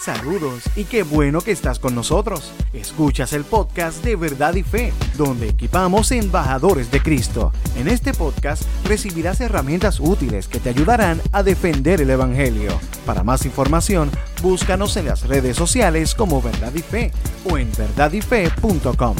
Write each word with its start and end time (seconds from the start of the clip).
Saludos 0.00 0.62
y 0.76 0.84
qué 0.84 1.02
bueno 1.02 1.42
que 1.42 1.50
estás 1.50 1.78
con 1.78 1.94
nosotros. 1.94 2.54
Escuchas 2.72 3.34
el 3.34 3.44
podcast 3.44 4.02
de 4.02 4.16
Verdad 4.16 4.54
y 4.54 4.62
Fe, 4.62 4.94
donde 5.18 5.50
equipamos 5.50 6.10
embajadores 6.10 6.90
de 6.90 7.02
Cristo. 7.02 7.52
En 7.76 7.86
este 7.86 8.14
podcast 8.14 8.62
recibirás 8.86 9.42
herramientas 9.42 10.00
útiles 10.00 10.48
que 10.48 10.58
te 10.58 10.70
ayudarán 10.70 11.20
a 11.32 11.42
defender 11.42 12.00
el 12.00 12.08
Evangelio. 12.08 12.80
Para 13.04 13.24
más 13.24 13.44
información, 13.44 14.10
búscanos 14.40 14.96
en 14.96 15.04
las 15.04 15.28
redes 15.28 15.58
sociales 15.58 16.14
como 16.14 16.40
Verdad 16.40 16.72
y 16.74 16.80
Fe 16.80 17.12
o 17.44 17.58
en 17.58 17.70
verdadyfe.com. 17.76 19.16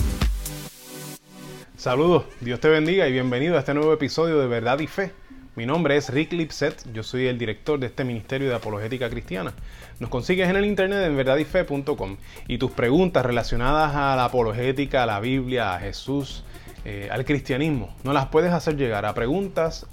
Saludos, 1.77 2.25
Dios 2.41 2.59
te 2.59 2.71
bendiga 2.71 3.07
y 3.07 3.13
bienvenido 3.13 3.57
a 3.57 3.61
este 3.61 3.75
nuevo 3.75 3.93
episodio 3.93 4.39
de 4.39 4.47
Verdad 4.47 4.79
y 4.79 4.87
Fe. 4.87 5.13
Mi 5.61 5.67
nombre 5.67 5.95
es 5.95 6.09
Rick 6.09 6.33
Lipset, 6.33 6.91
yo 6.91 7.03
soy 7.03 7.27
el 7.27 7.37
director 7.37 7.79
de 7.79 7.89
este 7.89 8.03
Ministerio 8.03 8.49
de 8.49 8.55
Apologética 8.55 9.11
Cristiana. 9.11 9.53
Nos 9.99 10.09
consigues 10.09 10.49
en 10.49 10.57
el 10.57 10.65
internet 10.65 11.05
en 11.05 11.15
verdadyfe.com 11.15 12.17
y 12.49 12.57
tus 12.57 12.71
preguntas 12.71 13.27
relacionadas 13.27 13.95
a 13.95 14.17
la 14.17 14.25
apologética, 14.25 15.03
a 15.03 15.07
la 15.07 15.21
Biblia, 15.21 15.75
a 15.75 15.79
Jesús, 15.79 16.45
eh, 16.87 17.11
al 17.13 17.27
cristianismo, 17.27 17.95
no 18.05 18.15
las 18.15 18.29
puedes 18.29 18.55
hacer 18.55 18.79
llegar 18.79 19.05
a 19.05 19.13
preguntas 19.13 19.85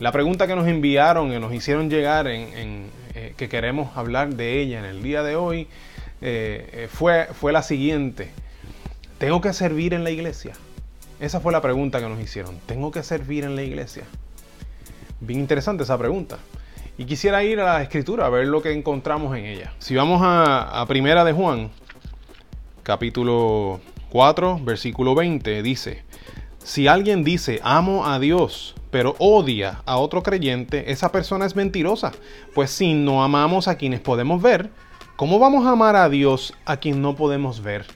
La 0.00 0.10
pregunta 0.10 0.46
que 0.46 0.56
nos 0.56 0.66
enviaron, 0.66 1.28
que 1.30 1.38
nos 1.38 1.52
hicieron 1.52 1.90
llegar, 1.90 2.28
en, 2.28 2.86
eh, 3.14 3.34
que 3.36 3.50
queremos 3.50 3.94
hablar 3.94 4.36
de 4.36 4.58
ella 4.58 4.78
en 4.78 4.86
el 4.86 5.02
día 5.02 5.22
de 5.22 5.36
hoy, 5.36 5.68
eh, 6.22 6.88
fue, 6.90 7.26
fue 7.38 7.52
la 7.52 7.62
siguiente. 7.62 8.30
¿Tengo 9.18 9.42
que 9.42 9.52
servir 9.52 9.92
en 9.92 10.02
la 10.02 10.10
iglesia? 10.10 10.54
Esa 11.20 11.40
fue 11.40 11.52
la 11.52 11.60
pregunta 11.60 12.00
que 12.00 12.08
nos 12.08 12.20
hicieron. 12.20 12.58
¿Tengo 12.66 12.92
que 12.92 13.02
servir 13.02 13.42
en 13.42 13.56
la 13.56 13.62
iglesia? 13.62 14.04
Bien 15.20 15.40
interesante 15.40 15.82
esa 15.82 15.98
pregunta. 15.98 16.38
Y 16.96 17.06
quisiera 17.06 17.42
ir 17.42 17.58
a 17.58 17.64
la 17.64 17.82
escritura 17.82 18.26
a 18.26 18.28
ver 18.28 18.46
lo 18.46 18.62
que 18.62 18.72
encontramos 18.72 19.36
en 19.36 19.44
ella. 19.44 19.72
Si 19.80 19.96
vamos 19.96 20.22
a, 20.22 20.80
a 20.80 20.86
Primera 20.86 21.24
de 21.24 21.32
Juan, 21.32 21.70
capítulo 22.84 23.80
4, 24.10 24.60
versículo 24.62 25.16
20, 25.16 25.62
dice, 25.62 26.04
si 26.62 26.86
alguien 26.86 27.24
dice 27.24 27.60
amo 27.64 28.06
a 28.06 28.20
Dios, 28.20 28.76
pero 28.92 29.16
odia 29.18 29.82
a 29.86 29.96
otro 29.96 30.22
creyente, 30.22 30.92
esa 30.92 31.10
persona 31.10 31.46
es 31.46 31.56
mentirosa. 31.56 32.12
Pues 32.54 32.70
si 32.70 32.94
no 32.94 33.24
amamos 33.24 33.66
a 33.66 33.76
quienes 33.76 33.98
podemos 33.98 34.40
ver, 34.40 34.70
¿cómo 35.16 35.40
vamos 35.40 35.66
a 35.66 35.70
amar 35.72 35.96
a 35.96 36.08
Dios 36.08 36.54
a 36.64 36.76
quien 36.76 37.02
no 37.02 37.16
podemos 37.16 37.60
ver? 37.60 37.86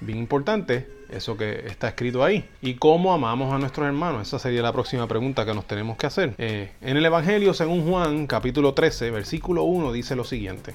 Bien 0.00 0.18
importante 0.18 0.99
eso 1.12 1.36
que 1.36 1.66
está 1.66 1.88
escrito 1.88 2.24
ahí. 2.24 2.48
¿Y 2.62 2.74
cómo 2.74 3.12
amamos 3.12 3.52
a 3.52 3.58
nuestros 3.58 3.86
hermanos? 3.86 4.26
Esa 4.26 4.38
sería 4.38 4.62
la 4.62 4.72
próxima 4.72 5.06
pregunta 5.06 5.44
que 5.44 5.54
nos 5.54 5.66
tenemos 5.66 5.96
que 5.96 6.06
hacer. 6.06 6.34
Eh, 6.38 6.72
en 6.80 6.96
el 6.96 7.04
Evangelio, 7.04 7.54
según 7.54 7.88
Juan, 7.88 8.26
capítulo 8.26 8.74
13, 8.74 9.10
versículo 9.10 9.64
1, 9.64 9.92
dice 9.92 10.16
lo 10.16 10.24
siguiente. 10.24 10.74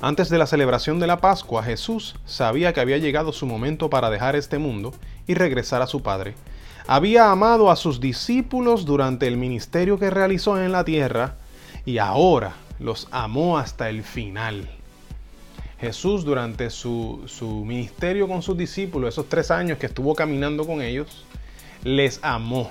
Antes 0.00 0.28
de 0.28 0.38
la 0.38 0.46
celebración 0.46 1.00
de 1.00 1.08
la 1.08 1.18
Pascua, 1.18 1.64
Jesús 1.64 2.14
sabía 2.24 2.72
que 2.72 2.80
había 2.80 2.98
llegado 2.98 3.32
su 3.32 3.46
momento 3.46 3.90
para 3.90 4.10
dejar 4.10 4.36
este 4.36 4.58
mundo 4.58 4.94
y 5.26 5.34
regresar 5.34 5.82
a 5.82 5.88
su 5.88 6.02
Padre. 6.02 6.34
Había 6.86 7.30
amado 7.30 7.70
a 7.70 7.76
sus 7.76 8.00
discípulos 8.00 8.84
durante 8.84 9.26
el 9.26 9.36
ministerio 9.36 9.98
que 9.98 10.10
realizó 10.10 10.62
en 10.62 10.72
la 10.72 10.84
tierra 10.84 11.34
y 11.84 11.98
ahora 11.98 12.54
los 12.78 13.08
amó 13.10 13.58
hasta 13.58 13.88
el 13.88 14.04
final. 14.04 14.77
Jesús 15.80 16.24
durante 16.24 16.70
su, 16.70 17.24
ministerio 17.64 18.26
con 18.26 18.42
sus 18.42 18.56
discípulos, 18.56 19.14
esos 19.14 19.28
tres 19.28 19.50
años 19.50 19.78
que 19.78 19.86
estuvo 19.86 20.14
caminando 20.14 20.66
con 20.66 20.82
ellos, 20.82 21.24
les 21.84 22.18
amó. 22.22 22.70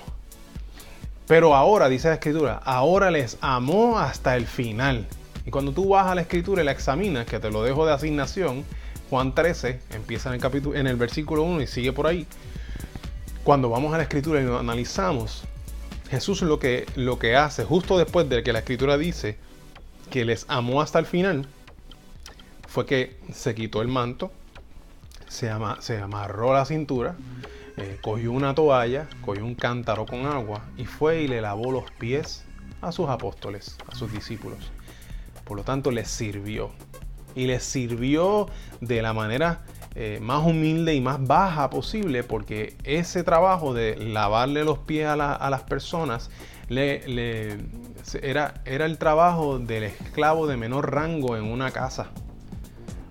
Pero 1.26 1.56
ahora, 1.56 1.90
dice 1.90 2.10
la 2.10 2.16
escritura, 2.16 2.62
ahora 2.64 3.12
les 3.12 3.38
amó 3.42 4.00
hasta 4.00 4.36
el 4.36 4.46
final. 4.46 5.06
Y 5.46 5.52
cuando 5.52 5.72
tú 5.72 5.90
vas 5.90 6.08
a 6.08 6.16
la 6.16 6.22
escritura 6.22 6.62
y 6.62 6.66
la 6.66 6.72
examinas, 6.72 7.26
que 7.26 7.40
te 7.40 7.50
lo 7.50 7.64
dejo 7.64 7.86
de 7.86 7.94
asignación, 7.94 8.66
Juan 9.10 9.34
13, 9.34 9.80
empieza 9.94 10.30
en 10.30 10.36
el, 10.36 10.42
capítulo, 10.42 10.78
en 10.78 10.88
el 10.88 10.98
versículo 10.98 11.44
1 11.44 11.62
y 11.62 11.68
sigue 11.68 11.94
por 11.94 12.08
ahí. 12.08 12.28
Cuando 13.46 13.70
vamos 13.70 13.94
a 13.94 13.98
la 13.98 14.04
escritura 14.04 14.42
y 14.42 14.44
lo 14.44 14.60
analizamos, 14.60 15.44
Jesús 16.10 16.42
lo 16.42 16.60
que, 16.60 16.86
lo 16.96 17.20
que 17.20 17.38
hace, 17.38 17.64
justo 17.64 17.98
después 17.98 18.28
de 18.28 18.44
que 18.44 18.52
la 18.52 18.60
escritura 18.60 18.98
dice 18.98 19.38
que 20.10 20.26
les 20.26 20.46
amó 20.50 20.82
hasta 20.82 21.00
el 21.00 21.06
final, 21.06 21.48
fue 22.68 22.86
que 22.86 23.20
se 23.34 23.56
quitó 23.56 23.82
el 23.82 23.88
manto, 23.88 24.32
se, 25.28 25.52
se 25.80 25.98
amarró 25.98 26.54
la 26.54 26.66
cintura, 26.66 27.16
eh, 27.78 28.00
cogió 28.02 28.32
una 28.32 28.56
toalla, 28.56 29.08
cogió 29.22 29.46
un 29.46 29.56
cántaro 29.56 30.06
con 30.06 30.26
agua 30.26 30.64
y 30.78 30.86
fue 30.86 31.22
y 31.22 31.28
le 31.28 31.42
lavó 31.42 31.72
los 31.72 31.90
pies 31.92 32.44
a 32.82 32.92
sus 32.92 33.10
apóstoles, 33.10 33.78
a 33.88 33.96
sus 33.96 34.12
discípulos. 34.12 34.72
Por 35.44 35.58
lo 35.58 35.64
tanto, 35.64 35.92
les 35.92 36.08
sirvió. 36.08 36.72
Y 37.36 37.46
les 37.46 37.64
sirvió 37.64 38.48
de 38.82 39.02
la 39.04 39.14
manera 39.14 39.62
eh, 39.94 40.20
más 40.22 40.44
humilde 40.44 40.96
y 40.96 41.02
más 41.02 41.26
baja 41.26 41.70
posible, 41.70 42.24
porque 42.24 42.76
ese 42.84 43.24
trabajo 43.24 43.74
de 43.74 43.96
lavarle 43.96 44.64
los 44.64 44.80
pies 44.80 45.08
a, 45.08 45.16
las 45.16 45.64
personas 45.64 46.32
le, 46.68 47.58
era, 48.22 48.56
era 48.66 48.86
el 48.86 48.98
trabajo 48.98 49.60
del 49.60 49.84
esclavo 49.84 50.48
de 50.48 50.58
menor 50.58 50.94
rango 50.94 51.38
en 51.38 51.44
una 51.44 51.70
casa. 51.72 52.10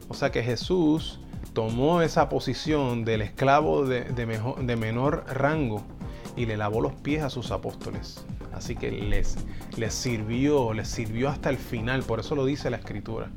O 0.08 0.14
sea 0.14 0.30
que 0.30 0.42
Jesús 0.42 1.20
tomó 1.52 2.02
esa 2.02 2.28
posición 2.28 3.04
del 3.04 3.22
esclavo 3.22 3.86
de, 3.86 4.76
menor 4.76 5.24
rango 5.28 5.82
y 6.36 6.46
le 6.46 6.56
lavó 6.56 6.80
los 6.80 6.94
pies 6.94 7.22
a 7.22 7.30
sus 7.30 7.50
apóstoles. 7.50 8.24
Así 8.52 8.76
que 8.76 8.90
les, 8.90 9.36
les 9.76 9.94
sirvió, 9.94 10.72
les 10.72 10.88
sirvió 10.88 11.28
hasta 11.28 11.50
el 11.50 11.56
final, 11.56 12.02
por 12.02 12.20
eso 12.20 12.34
lo 12.34 12.44
dice 12.44 12.70
la 12.70 12.76
escritura. 12.76 13.30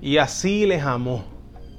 Y 0.00 0.18
así 0.18 0.66
les 0.66 0.82
amó, 0.82 1.24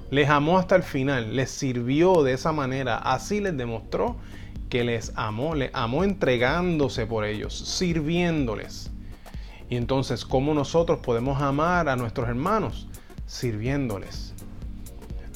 les 0.09 0.29
amó 0.29 0.57
hasta 0.57 0.75
el 0.75 0.83
final, 0.83 1.35
les 1.35 1.49
sirvió 1.49 2.21
de 2.23 2.33
esa 2.33 2.51
manera, 2.51 2.97
así 2.97 3.39
les 3.39 3.57
demostró 3.57 4.17
que 4.69 4.83
les 4.83 5.11
amó, 5.15 5.55
les 5.55 5.71
amó 5.73 6.03
entregándose 6.03 7.05
por 7.05 7.25
ellos, 7.25 7.53
sirviéndoles. 7.53 8.91
Y 9.69 9.77
entonces, 9.77 10.25
¿cómo 10.25 10.53
nosotros 10.53 10.99
podemos 10.99 11.41
amar 11.41 11.87
a 11.87 11.95
nuestros 11.95 12.27
hermanos? 12.27 12.87
Sirviéndoles. 13.31 14.33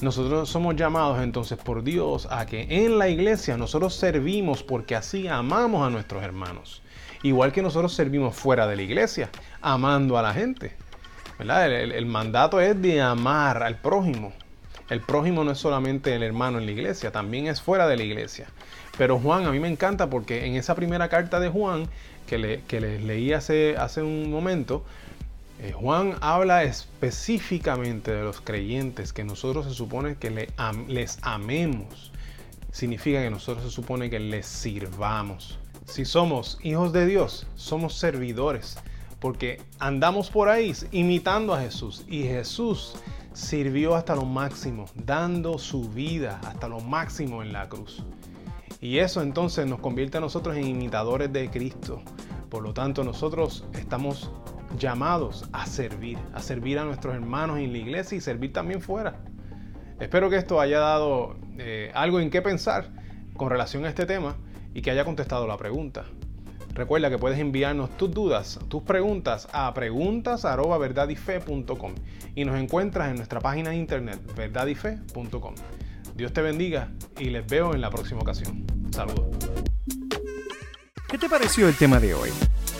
Nosotros 0.02 0.50
somos 0.50 0.76
llamados 0.76 1.22
entonces 1.22 1.56
por 1.56 1.82
Dios 1.82 2.28
a 2.30 2.44
que 2.44 2.66
en 2.68 2.98
la 2.98 3.08
iglesia 3.08 3.56
nosotros 3.56 3.94
servimos 3.94 4.62
porque 4.62 4.94
así 4.94 5.26
amamos 5.26 5.86
a 5.86 5.88
nuestros 5.88 6.22
hermanos. 6.22 6.82
Igual 7.22 7.52
que 7.52 7.62
nosotros 7.62 7.94
servimos 7.94 8.36
fuera 8.36 8.66
de 8.66 8.76
la 8.76 8.82
iglesia, 8.82 9.30
amando 9.62 10.18
a 10.18 10.22
la 10.22 10.34
gente. 10.34 10.76
El, 11.38 12.06
mandato 12.06 12.60
es 12.60 12.80
de 12.80 13.00
amar 13.00 13.62
al 13.62 13.76
prójimo. 13.76 14.34
El 14.90 15.00
prójimo 15.00 15.42
no 15.42 15.52
es 15.52 15.58
solamente 15.58 16.14
el 16.14 16.22
hermano 16.22 16.58
en 16.58 16.66
la 16.66 16.72
iglesia, 16.72 17.10
también 17.10 17.46
es 17.46 17.62
fuera 17.62 17.88
de 17.88 17.96
la 17.96 18.02
iglesia. 18.02 18.46
Pero 18.98 19.18
Juan, 19.18 19.46
a 19.46 19.50
mí 19.50 19.58
me 19.58 19.68
encanta 19.68 20.10
porque 20.10 20.44
en 20.44 20.56
esa 20.56 20.74
primera 20.74 21.08
carta 21.08 21.40
de 21.40 21.48
Juan, 21.48 21.88
que, 22.26 22.36
le, 22.36 22.60
que 22.62 22.80
les 22.80 23.02
leí 23.02 23.32
hace, 23.32 23.76
hace 23.78 24.02
un 24.02 24.30
momento, 24.30 24.84
eh, 25.58 25.72
Juan 25.72 26.16
habla 26.20 26.64
específicamente 26.64 28.12
de 28.12 28.22
los 28.22 28.40
creyentes 28.40 29.12
que 29.12 29.24
nosotros 29.24 29.64
se 29.66 29.72
supone 29.72 30.16
que 30.16 30.48
les 30.88 31.18
amemos. 31.22 32.12
Significa 32.72 33.22
que 33.22 33.30
nosotros 33.30 33.64
se 33.64 33.70
supone 33.70 34.10
que 34.10 34.20
les 34.20 34.44
sirvamos. 34.46 35.58
Si 35.86 36.04
somos 36.04 36.58
hijos 36.62 36.92
de 36.92 37.06
Dios, 37.06 37.46
somos 37.54 37.94
servidores, 37.94 38.76
porque 39.18 39.62
andamos 39.78 40.30
por 40.30 40.50
ahí 40.50 40.74
imitando 40.90 41.54
a 41.54 41.62
Jesús. 41.62 42.04
Y 42.06 42.24
Jesús 42.24 42.96
sirvió 43.32 43.94
hasta 43.94 44.14
lo 44.14 44.26
máximo, 44.26 44.84
dando 44.94 45.58
su 45.58 45.88
vida 45.88 46.38
hasta 46.44 46.68
lo 46.68 46.80
máximo 46.80 47.42
en 47.42 47.52
la 47.52 47.68
cruz. 47.68 48.02
Y 48.80 48.98
eso 48.98 49.22
entonces 49.22 49.66
nos 49.66 49.80
convierte 49.80 50.18
a 50.18 50.20
nosotros 50.20 50.54
en 50.56 50.66
imitadores 50.66 51.32
de 51.32 51.48
Cristo. 51.50 52.02
Por 52.50 52.62
lo 52.62 52.74
tanto, 52.74 53.04
nosotros 53.04 53.64
estamos 53.72 54.30
llamados 54.76 55.44
a 55.52 55.66
servir, 55.66 56.18
a 56.34 56.40
servir 56.40 56.78
a 56.78 56.84
nuestros 56.84 57.14
hermanos 57.14 57.58
en 57.58 57.72
la 57.72 57.78
iglesia 57.78 58.16
y 58.16 58.20
servir 58.20 58.52
también 58.52 58.80
fuera. 58.80 59.16
Espero 60.00 60.30
que 60.30 60.36
esto 60.36 60.60
haya 60.60 60.78
dado 60.78 61.36
eh, 61.58 61.90
algo 61.94 62.20
en 62.20 62.30
qué 62.30 62.42
pensar 62.42 62.90
con 63.34 63.50
relación 63.50 63.84
a 63.84 63.88
este 63.88 64.06
tema 64.06 64.36
y 64.74 64.82
que 64.82 64.90
haya 64.90 65.04
contestado 65.04 65.46
la 65.46 65.56
pregunta. 65.56 66.04
Recuerda 66.74 67.08
que 67.08 67.16
puedes 67.16 67.38
enviarnos 67.38 67.96
tus 67.96 68.10
dudas, 68.10 68.58
tus 68.68 68.82
preguntas 68.82 69.48
a 69.52 69.72
preguntas@verdadyfe.com 69.72 71.94
y 72.34 72.44
nos 72.44 72.58
encuentras 72.58 73.08
en 73.08 73.16
nuestra 73.16 73.40
página 73.40 73.70
de 73.70 73.76
internet 73.76 74.20
verdadyfe.com. 74.36 75.54
Dios 76.14 76.34
te 76.34 76.42
bendiga 76.42 76.90
y 77.18 77.30
les 77.30 77.46
veo 77.46 77.74
en 77.74 77.80
la 77.80 77.88
próxima 77.88 78.20
ocasión. 78.20 78.66
Saludos. 78.90 79.24
¿Qué 81.08 81.16
te 81.16 81.30
pareció 81.30 81.68
el 81.68 81.76
tema 81.76 81.98
de 81.98 82.12
hoy? 82.12 82.28